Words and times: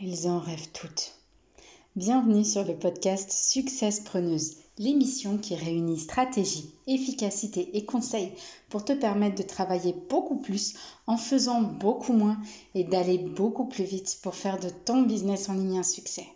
Elles 0.00 0.28
en 0.28 0.38
rêvent 0.38 0.70
toutes. 0.72 1.16
Bienvenue 1.96 2.44
sur 2.44 2.62
le 2.62 2.76
podcast 2.76 3.32
Success 3.32 3.98
Preneuse, 3.98 4.58
l'émission 4.78 5.38
qui 5.38 5.56
réunit 5.56 5.98
stratégie, 5.98 6.70
efficacité 6.86 7.76
et 7.76 7.84
conseils 7.84 8.30
pour 8.68 8.84
te 8.84 8.92
permettre 8.92 9.34
de 9.34 9.42
travailler 9.42 9.96
beaucoup 10.08 10.36
plus 10.36 10.74
en 11.08 11.16
faisant 11.16 11.62
beaucoup 11.62 12.12
moins 12.12 12.38
et 12.76 12.84
d'aller 12.84 13.18
beaucoup 13.18 13.64
plus 13.64 13.82
vite 13.82 14.20
pour 14.22 14.36
faire 14.36 14.60
de 14.60 14.68
ton 14.68 15.02
business 15.02 15.48
en 15.48 15.54
ligne 15.54 15.80
un 15.80 15.82
succès. 15.82 16.28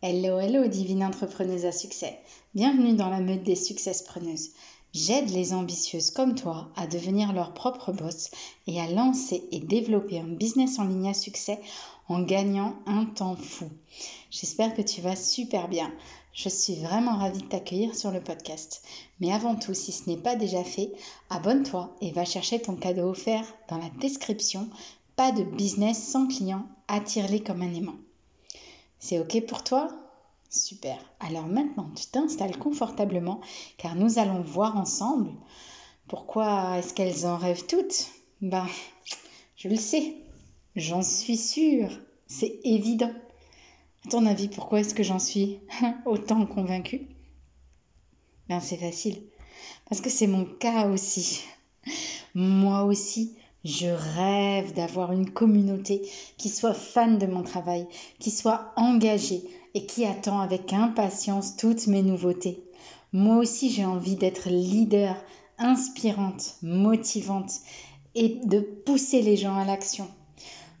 Hello, 0.00 0.38
hello, 0.38 0.68
divine 0.68 1.02
entrepreneuse 1.02 1.64
à 1.64 1.72
succès. 1.72 2.20
Bienvenue 2.54 2.94
dans 2.94 3.10
la 3.10 3.20
meute 3.20 3.42
des 3.42 3.56
Success 3.56 4.02
Preneuses. 4.02 4.50
J'aide 4.92 5.30
les 5.30 5.52
ambitieuses 5.52 6.10
comme 6.10 6.34
toi 6.34 6.68
à 6.74 6.88
devenir 6.88 7.32
leur 7.32 7.54
propre 7.54 7.92
boss 7.92 8.30
et 8.66 8.80
à 8.80 8.90
lancer 8.90 9.44
et 9.52 9.60
développer 9.60 10.18
un 10.18 10.26
business 10.26 10.80
en 10.80 10.84
ligne 10.84 11.10
à 11.10 11.14
succès 11.14 11.60
en 12.10 12.22
gagnant 12.22 12.74
un 12.86 13.04
temps 13.04 13.36
fou. 13.36 13.70
J'espère 14.30 14.74
que 14.74 14.82
tu 14.82 15.00
vas 15.00 15.16
super 15.16 15.68
bien. 15.68 15.92
Je 16.32 16.48
suis 16.48 16.74
vraiment 16.74 17.16
ravie 17.16 17.42
de 17.42 17.46
t'accueillir 17.46 17.94
sur 17.94 18.10
le 18.10 18.20
podcast. 18.20 18.82
Mais 19.20 19.32
avant 19.32 19.54
tout, 19.54 19.74
si 19.74 19.92
ce 19.92 20.08
n'est 20.10 20.16
pas 20.16 20.34
déjà 20.34 20.64
fait, 20.64 20.92
abonne-toi 21.28 21.94
et 22.00 22.10
va 22.10 22.24
chercher 22.24 22.60
ton 22.60 22.74
cadeau 22.74 23.10
offert 23.10 23.44
dans 23.68 23.78
la 23.78 23.90
description. 24.00 24.68
Pas 25.14 25.30
de 25.30 25.44
business 25.44 26.02
sans 26.02 26.26
client, 26.26 26.66
attire-les 26.88 27.40
comme 27.40 27.62
un 27.62 27.74
aimant. 27.74 27.98
C'est 28.98 29.20
OK 29.20 29.46
pour 29.46 29.62
toi? 29.62 29.88
Super. 30.48 30.98
Alors 31.20 31.46
maintenant, 31.46 31.90
tu 31.94 32.06
t'installes 32.06 32.58
confortablement 32.58 33.40
car 33.78 33.94
nous 33.94 34.18
allons 34.18 34.40
voir 34.40 34.76
ensemble 34.76 35.30
pourquoi 36.08 36.78
est-ce 36.78 36.92
qu'elles 36.92 37.24
en 37.24 37.36
rêvent 37.36 37.66
toutes 37.66 38.08
Ben, 38.40 38.66
je 39.56 39.68
le 39.68 39.76
sais. 39.76 40.16
J'en 40.76 41.02
suis 41.02 41.36
sûre. 41.36 41.90
C'est 42.26 42.60
évident. 42.64 43.12
À 44.06 44.10
ton 44.10 44.26
avis, 44.26 44.48
pourquoi 44.48 44.80
est-ce 44.80 44.94
que 44.94 45.02
j'en 45.02 45.18
suis 45.18 45.58
autant 46.06 46.46
convaincue? 46.46 47.08
Ben, 48.48 48.60
c'est 48.60 48.76
facile. 48.76 49.22
Parce 49.88 50.00
que 50.00 50.10
c'est 50.10 50.26
mon 50.26 50.44
cas 50.44 50.88
aussi. 50.88 51.42
Moi 52.34 52.84
aussi, 52.84 53.36
je 53.64 53.88
rêve 53.88 54.72
d'avoir 54.72 55.12
une 55.12 55.30
communauté 55.30 56.02
qui 56.38 56.48
soit 56.48 56.74
fan 56.74 57.18
de 57.18 57.26
mon 57.26 57.42
travail, 57.42 57.86
qui 58.18 58.30
soit 58.30 58.72
engagée, 58.76 59.42
et 59.74 59.86
qui 59.86 60.04
attend 60.04 60.40
avec 60.40 60.72
impatience 60.72 61.56
toutes 61.56 61.86
mes 61.86 62.02
nouveautés. 62.02 62.64
Moi 63.12 63.36
aussi 63.36 63.70
j'ai 63.70 63.84
envie 63.84 64.16
d'être 64.16 64.48
leader, 64.48 65.16
inspirante, 65.58 66.56
motivante 66.62 67.52
et 68.14 68.40
de 68.44 68.60
pousser 68.60 69.22
les 69.22 69.36
gens 69.36 69.56
à 69.56 69.64
l'action. 69.64 70.08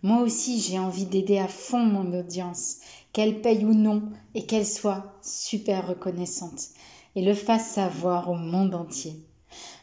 Moi 0.02 0.22
aussi 0.22 0.60
j'ai 0.60 0.78
envie 0.78 1.04
d'aider 1.04 1.38
à 1.38 1.48
fond 1.48 1.84
mon 1.84 2.18
audience, 2.18 2.78
qu'elle 3.12 3.40
paye 3.42 3.64
ou 3.64 3.74
non 3.74 4.02
et 4.34 4.46
qu'elle 4.46 4.66
soit 4.66 5.14
super 5.22 5.88
reconnaissante 5.88 6.68
et 7.16 7.22
le 7.22 7.34
fasse 7.34 7.72
savoir 7.72 8.30
au 8.30 8.34
monde 8.34 8.74
entier. 8.74 9.16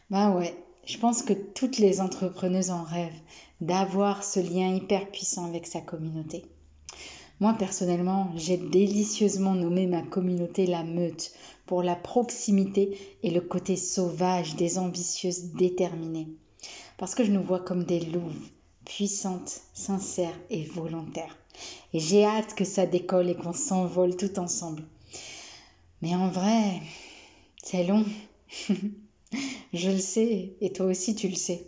Bah 0.10 0.32
ouais, 0.32 0.56
je 0.86 0.98
pense 0.98 1.22
que 1.22 1.34
toutes 1.34 1.78
les 1.78 2.02
entrepreneuses 2.02 2.72
en 2.72 2.84
rêvent 2.84 3.22
d'avoir 3.62 4.24
ce 4.24 4.40
lien 4.40 4.74
hyper 4.74 5.12
puissant 5.12 5.46
avec 5.46 5.68
sa 5.68 5.82
communauté. 5.82 6.46
Moi 7.40 7.54
personnellement, 7.54 8.32
j'ai 8.36 8.58
délicieusement 8.58 9.54
nommé 9.54 9.86
ma 9.86 10.02
communauté 10.02 10.66
la 10.66 10.84
meute 10.84 11.32
pour 11.68 11.84
la 11.84 11.96
proximité 11.96 12.98
et 13.22 13.30
le 13.30 13.42
côté 13.42 13.76
sauvage 13.76 14.56
des 14.56 14.80
ambitieuses 14.80 15.54
déterminées. 15.54 16.30
Parce 16.98 17.14
que 17.14 17.24
je 17.24 17.32
nous 17.32 17.44
vois 17.44 17.60
comme 17.60 17.84
des 17.84 18.00
louves, 18.00 18.50
puissantes, 18.88 19.62
sincères 19.74 20.38
et 20.50 20.64
volontaires. 20.64 21.38
Et 21.94 22.00
j'ai 22.00 22.26
hâte 22.26 22.56
que 22.56 22.66
ça 22.66 22.86
décolle 22.86 23.30
et 23.30 23.36
qu'on 23.36 23.54
s'envole 23.54 24.16
tout 24.16 24.40
ensemble. 24.40 24.84
Mais 26.02 26.16
en 26.16 26.30
vrai, 26.30 26.82
c'est 27.64 27.84
long. 27.84 28.06
je 29.74 29.90
le 29.90 30.00
sais, 30.00 30.54
et 30.62 30.72
toi 30.72 30.86
aussi 30.86 31.16
tu 31.16 31.28
le 31.28 31.36
sais. 31.36 31.68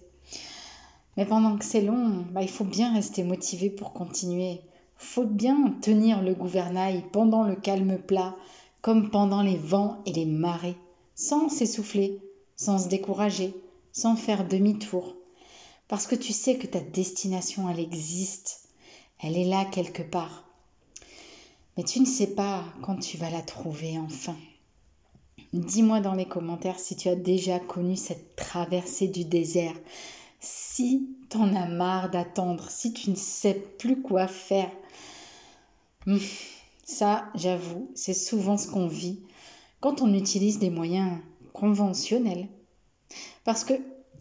Mais 1.18 1.26
pendant 1.26 1.58
que 1.58 1.66
c'est 1.66 1.82
long, 1.82 2.26
bah, 2.32 2.42
il 2.42 2.50
faut 2.50 2.64
bien 2.64 2.94
rester 2.94 3.24
motivé 3.24 3.70
pour 3.70 3.94
continuer 3.94 4.62
faut 5.00 5.24
bien 5.24 5.72
tenir 5.82 6.22
le 6.22 6.36
gouvernail 6.36 7.06
pendant 7.14 7.44
le 7.44 7.56
calme 7.56 7.98
plat, 7.98 8.36
comme 8.82 9.10
pendant 9.10 9.42
les 9.42 9.56
vents 9.56 10.04
et 10.06 10.12
les 10.12 10.26
marées, 10.26 10.76
sans 11.16 11.48
s'essouffler, 11.48 12.20
sans 12.58 12.80
se 12.80 12.90
décourager, 12.90 13.54
sans 13.94 14.18
faire 14.18 14.46
demi-tour. 14.46 15.16
Parce 15.90 16.06
que 16.06 16.16
tu 16.16 16.32
sais 16.32 16.58
que 16.58 16.68
ta 16.68 16.80
destination, 16.80 17.68
elle 17.70 17.80
existe, 17.80 18.70
elle 19.22 19.36
est 19.36 19.44
là 19.44 19.66
quelque 19.66 20.04
part. 20.04 20.46
Mais 21.76 21.84
tu 21.84 22.00
ne 22.00 22.06
sais 22.06 22.28
pas 22.28 22.64
quand 22.84 22.98
tu 22.98 23.18
vas 23.18 23.32
la 23.32 23.42
trouver 23.42 23.98
enfin. 23.98 24.38
Dis-moi 25.52 26.00
dans 26.00 26.14
les 26.14 26.28
commentaires 26.28 26.80
si 26.80 26.96
tu 26.96 27.10
as 27.10 27.16
déjà 27.16 27.60
connu 27.60 27.96
cette 27.96 28.36
traversée 28.36 29.08
du 29.08 29.26
désert, 29.26 29.76
si 30.40 31.10
t'en 31.30 31.56
as 31.56 31.68
marre 31.68 32.12
d'attendre, 32.12 32.70
si 32.70 32.94
tu 32.94 33.10
ne 33.10 33.16
sais 33.16 33.56
plus 33.56 34.02
quoi 34.02 34.28
faire, 34.28 34.72
hum, 36.06 36.20
ça, 36.86 37.30
j'avoue, 37.34 37.90
c'est 37.96 38.14
souvent 38.14 38.58
ce 38.58 38.68
qu'on 38.68 38.88
vit 38.88 39.22
quand 39.80 40.02
on 40.04 40.14
utilise 40.14 40.60
des 40.60 40.70
moyens 40.70 41.18
conventionnels. 41.54 42.48
Parce 43.44 43.64
que 43.64 43.74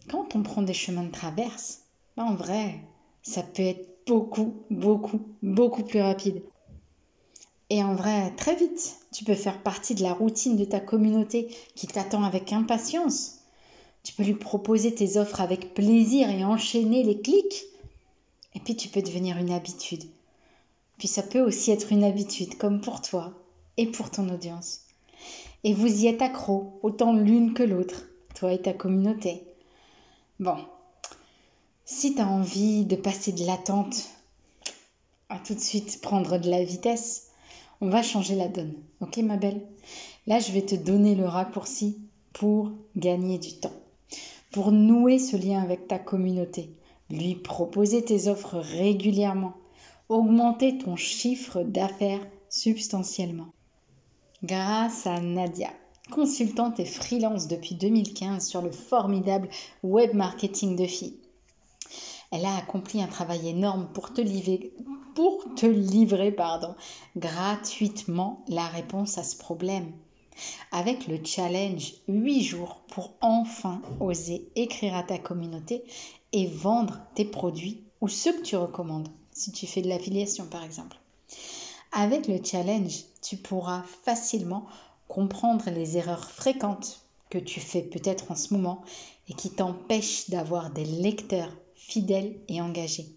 quand 0.09 0.35
on 0.35 0.43
prend 0.43 0.61
des 0.61 0.73
chemins 0.73 1.03
de 1.03 1.11
traverse, 1.11 1.81
ben, 2.17 2.23
en 2.23 2.35
vrai, 2.35 2.79
ça 3.21 3.43
peut 3.43 3.63
être 3.63 3.87
beaucoup, 4.07 4.53
beaucoup, 4.69 5.21
beaucoup 5.41 5.83
plus 5.83 6.01
rapide. 6.01 6.41
Et 7.69 7.83
en 7.83 7.93
vrai, 7.93 8.33
très 8.35 8.55
vite, 8.55 8.97
tu 9.13 9.23
peux 9.23 9.35
faire 9.35 9.61
partie 9.61 9.93
de 9.93 10.01
la 10.01 10.13
routine 10.13 10.55
de 10.55 10.65
ta 10.65 10.79
communauté 10.79 11.55
qui 11.75 11.85
t'attend 11.85 12.23
avec 12.23 12.51
impatience. 12.51 13.41
Tu 14.03 14.13
peux 14.13 14.23
lui 14.23 14.33
proposer 14.33 14.95
tes 14.95 15.17
offres 15.17 15.41
avec 15.41 15.75
plaisir 15.75 16.29
et 16.29 16.43
enchaîner 16.43 17.03
les 17.03 17.21
clics. 17.21 17.65
Et 18.55 18.59
puis 18.59 18.75
tu 18.75 18.89
peux 18.89 19.03
devenir 19.03 19.37
une 19.37 19.51
habitude. 19.51 20.03
Puis 20.97 21.07
ça 21.07 21.21
peut 21.21 21.41
aussi 21.41 21.71
être 21.71 21.91
une 21.91 22.03
habitude, 22.03 22.57
comme 22.57 22.81
pour 22.81 23.01
toi 23.01 23.33
et 23.77 23.85
pour 23.85 24.09
ton 24.09 24.27
audience. 24.29 24.81
Et 25.63 25.73
vous 25.73 26.03
y 26.03 26.07
êtes 26.07 26.21
accro, 26.21 26.79
autant 26.81 27.13
l'une 27.13 27.53
que 27.53 27.63
l'autre, 27.63 28.05
toi 28.33 28.51
et 28.51 28.61
ta 28.61 28.73
communauté. 28.73 29.43
Bon, 30.39 30.57
si 31.85 32.15
tu 32.15 32.21
as 32.21 32.27
envie 32.27 32.85
de 32.85 32.95
passer 32.95 33.31
de 33.31 33.45
l'attente 33.45 34.09
à 35.29 35.37
tout 35.39 35.53
de 35.53 35.59
suite 35.59 36.01
prendre 36.01 36.37
de 36.37 36.49
la 36.49 36.63
vitesse, 36.63 37.27
on 37.81 37.89
va 37.89 38.01
changer 38.01 38.35
la 38.35 38.47
donne. 38.47 38.75
Ok 39.01 39.17
ma 39.17 39.37
belle? 39.37 39.61
Là, 40.27 40.39
je 40.39 40.51
vais 40.51 40.65
te 40.65 40.75
donner 40.75 41.15
le 41.15 41.25
raccourci 41.25 41.97
pour 42.33 42.71
gagner 42.95 43.37
du 43.37 43.59
temps 43.59 43.73
pour 44.51 44.71
nouer 44.71 45.19
ce 45.19 45.37
lien 45.37 45.61
avec 45.61 45.87
ta 45.87 45.99
communauté, 45.99 46.73
lui 47.09 47.35
proposer 47.35 48.03
tes 48.03 48.27
offres 48.27 48.57
régulièrement, 48.57 49.53
augmenter 50.09 50.77
ton 50.77 50.95
chiffre 50.95 51.61
d'affaires 51.61 52.25
substantiellement. 52.49 53.49
Grâce 54.43 55.05
à 55.05 55.19
Nadia, 55.19 55.69
consultante 56.09 56.79
et 56.79 56.85
freelance 56.85 57.47
depuis 57.47 57.75
2015 57.75 58.47
sur 58.47 58.61
le 58.61 58.71
formidable 58.71 59.49
web 59.83 60.13
marketing 60.13 60.75
de 60.75 60.85
filles. 60.85 61.17
Elle 62.31 62.45
a 62.45 62.57
accompli 62.57 63.01
un 63.01 63.07
travail 63.07 63.49
énorme 63.49 63.87
pour 63.93 64.13
te 64.13 64.21
livrer, 64.21 64.71
pour 65.15 65.45
te 65.55 65.65
livrer 65.65 66.31
pardon, 66.31 66.75
gratuitement 67.17 68.43
la 68.47 68.67
réponse 68.67 69.17
à 69.17 69.23
ce 69.23 69.35
problème 69.37 69.91
avec 70.71 71.07
le 71.07 71.19
challenge 71.23 71.93
8 72.07 72.41
jours 72.43 72.81
pour 72.89 73.13
enfin 73.21 73.81
oser 73.99 74.49
écrire 74.55 74.95
à 74.95 75.03
ta 75.03 75.17
communauté 75.17 75.83
et 76.31 76.47
vendre 76.47 76.99
tes 77.15 77.25
produits 77.25 77.83
ou 78.01 78.07
ceux 78.07 78.33
que 78.33 78.43
tu 78.43 78.55
recommandes, 78.55 79.09
si 79.31 79.51
tu 79.51 79.67
fais 79.67 79.81
de 79.81 79.89
l'affiliation 79.89 80.45
par 80.45 80.63
exemple. 80.63 80.97
Avec 81.91 82.27
le 82.27 82.39
challenge, 82.43 83.05
tu 83.21 83.37
pourras 83.37 83.83
facilement 84.03 84.65
comprendre 85.09 85.69
les 85.69 85.97
erreurs 85.97 86.31
fréquentes 86.31 87.01
que 87.29 87.37
tu 87.37 87.59
fais 87.59 87.81
peut-être 87.81 88.31
en 88.31 88.35
ce 88.35 88.53
moment 88.53 88.81
et 89.27 89.33
qui 89.33 89.49
t'empêchent 89.49 90.29
d'avoir 90.29 90.69
des 90.69 90.85
lecteurs 90.85 91.51
fidèles 91.75 92.39
et 92.47 92.61
engagés. 92.61 93.07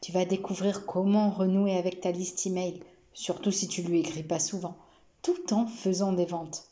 Tu 0.00 0.10
vas 0.10 0.24
découvrir 0.24 0.84
comment 0.86 1.30
renouer 1.30 1.76
avec 1.76 2.00
ta 2.00 2.10
liste 2.10 2.44
email, 2.46 2.80
surtout 3.14 3.52
si 3.52 3.68
tu 3.68 3.82
lui 3.82 4.00
écris 4.00 4.24
pas 4.24 4.40
souvent 4.40 4.76
tout 5.22 5.52
en 5.52 5.66
faisant 5.66 6.12
des 6.12 6.24
ventes. 6.24 6.64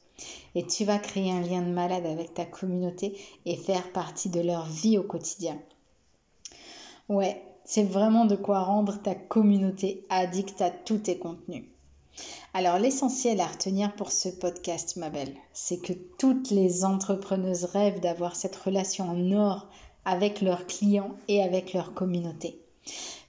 Et 0.54 0.66
tu 0.66 0.84
vas 0.84 0.98
créer 0.98 1.30
un 1.30 1.40
lien 1.40 1.62
de 1.62 1.70
malade 1.70 2.06
avec 2.06 2.34
ta 2.34 2.44
communauté 2.44 3.16
et 3.46 3.56
faire 3.56 3.92
partie 3.92 4.30
de 4.30 4.40
leur 4.40 4.66
vie 4.66 4.98
au 4.98 5.02
quotidien. 5.02 5.58
Ouais, 7.08 7.42
c'est 7.64 7.84
vraiment 7.84 8.24
de 8.24 8.36
quoi 8.36 8.60
rendre 8.60 9.00
ta 9.00 9.14
communauté 9.14 10.04
addict 10.08 10.60
à 10.60 10.70
tous 10.70 10.98
tes 10.98 11.18
contenus. 11.18 11.64
Alors 12.54 12.78
l'essentiel 12.78 13.40
à 13.40 13.46
retenir 13.46 13.94
pour 13.94 14.10
ce 14.10 14.28
podcast, 14.28 14.96
ma 14.96 15.10
belle, 15.10 15.34
c'est 15.52 15.78
que 15.78 15.92
toutes 16.18 16.50
les 16.50 16.84
entrepreneuses 16.84 17.64
rêvent 17.64 18.00
d'avoir 18.00 18.36
cette 18.36 18.56
relation 18.56 19.08
en 19.08 19.32
or 19.32 19.68
avec 20.04 20.40
leurs 20.40 20.66
clients 20.66 21.14
et 21.28 21.42
avec 21.42 21.72
leur 21.72 21.94
communauté. 21.94 22.60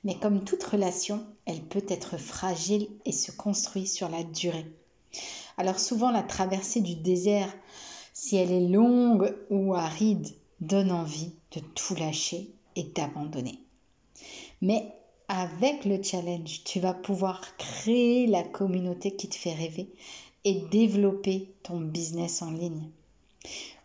Mais 0.03 0.15
comme 0.15 0.43
toute 0.43 0.63
relation, 0.63 1.25
elle 1.45 1.61
peut 1.61 1.85
être 1.89 2.17
fragile 2.17 2.87
et 3.05 3.11
se 3.11 3.31
construit 3.31 3.87
sur 3.87 4.09
la 4.09 4.23
durée. 4.23 4.65
Alors 5.57 5.79
souvent 5.79 6.11
la 6.11 6.23
traversée 6.23 6.81
du 6.81 6.95
désert, 6.95 7.53
si 8.13 8.37
elle 8.37 8.51
est 8.51 8.67
longue 8.67 9.35
ou 9.49 9.75
aride, 9.75 10.29
donne 10.61 10.91
envie 10.91 11.33
de 11.51 11.59
tout 11.59 11.95
lâcher 11.95 12.51
et 12.75 12.83
d'abandonner. 12.83 13.59
Mais 14.61 14.93
avec 15.29 15.85
le 15.85 16.01
challenge, 16.01 16.63
tu 16.63 16.79
vas 16.79 16.95
pouvoir 16.95 17.55
créer 17.57 18.25
la 18.25 18.41
communauté 18.41 19.15
qui 19.15 19.29
te 19.29 19.35
fait 19.35 19.53
rêver 19.53 19.87
et 20.43 20.55
développer 20.71 21.53
ton 21.61 21.79
business 21.79 22.41
en 22.41 22.49
ligne. 22.49 22.89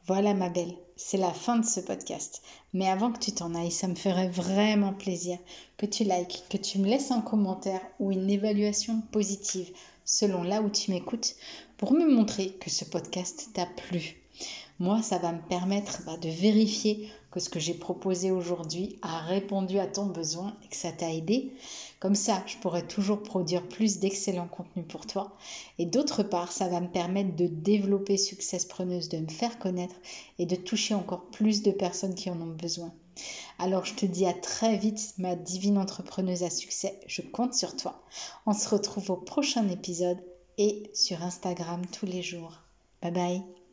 Voilà 0.07 0.33
ma 0.33 0.49
belle, 0.49 0.75
c'est 0.97 1.19
la 1.19 1.35
fin 1.35 1.59
de 1.59 1.67
ce 1.67 1.81
podcast. 1.81 2.43
Mais 2.73 2.89
avant 2.89 3.13
que 3.13 3.19
tu 3.19 3.33
t'en 3.33 3.55
ailles, 3.55 3.71
ça 3.71 3.89
me 3.89 3.95
ferait 3.95 4.31
vraiment 4.31 4.95
plaisir 4.95 5.39
que 5.77 5.85
tu 5.85 6.05
likes, 6.05 6.45
que 6.49 6.57
tu 6.57 6.79
me 6.79 6.89
laisses 6.89 7.11
un 7.11 7.21
commentaire 7.21 7.83
ou 8.01 8.11
une 8.11 8.31
évaluation 8.31 9.03
positive 9.13 9.71
selon 10.07 10.45
là 10.45 10.63
où 10.63 10.71
tu 10.71 10.93
m'écoutes 10.93 11.37
pour 11.77 11.93
me 11.93 12.09
montrer 12.11 12.53
que 12.53 12.71
ce 12.71 12.87
podcast 12.87 13.51
t'a 13.53 13.67
plu. 13.67 14.24
Moi, 14.81 15.03
ça 15.03 15.19
va 15.19 15.33
me 15.33 15.41
permettre 15.41 16.03
bah, 16.05 16.17
de 16.17 16.29
vérifier 16.29 17.09
que 17.31 17.41
ce 17.41 17.49
que 17.49 17.61
j'ai 17.61 17.75
proposé 17.75 18.31
aujourd'hui 18.31 18.97
a 19.03 19.21
répondu 19.21 19.79
à 19.79 19.87
ton 19.87 20.07
besoin 20.07 20.57
et 20.65 20.69
que 20.69 20.77
ça 20.77 20.93
t'a 20.93 21.13
aidé. 21.13 21.53
Comme 22.01 22.15
ça, 22.15 22.43
je 22.47 22.57
pourrai 22.59 22.87
toujours 22.87 23.23
produire 23.23 23.67
plus 23.69 23.99
d'excellents 23.99 24.49
contenus 24.49 24.87
pour 24.89 25.07
toi. 25.07 25.37
Et 25.79 25.87
d'autre 25.87 26.23
part, 26.23 26.53
ça 26.53 26.69
va 26.69 26.81
me 26.81 26.89
permettre 26.89 27.35
de 27.35 27.47
développer 27.47 28.17
Success 28.17 28.65
Preneuse, 28.65 29.09
de 29.09 29.19
me 29.19 29.29
faire 29.29 29.59
connaître 29.59 29.97
et 30.39 30.47
de 30.47 30.57
toucher 30.57 30.95
encore 30.95 31.27
plus 31.27 31.63
de 31.63 31.71
personnes 31.71 32.15
qui 32.15 32.31
en 32.31 32.41
ont 32.41 32.55
besoin. 32.55 32.93
Alors 33.59 33.85
je 33.85 33.95
te 33.95 34.07
dis 34.07 34.27
à 34.27 34.33
très 34.33 34.77
vite, 34.77 35.15
ma 35.19 35.37
divine 35.37 35.79
entrepreneuse 35.79 36.43
à 36.43 36.51
succès. 36.51 37.01
Je 37.07 37.23
compte 37.23 37.55
sur 37.55 37.77
toi. 37.77 38.03
On 38.47 38.53
se 38.53 38.69
retrouve 38.69 39.11
au 39.11 39.17
prochain 39.17 39.69
épisode 39.69 40.19
et 40.59 40.91
sur 40.95 41.23
Instagram 41.23 41.83
tous 41.93 42.07
les 42.07 42.23
jours. 42.23 42.61
Bye 43.03 43.13
bye 43.13 43.64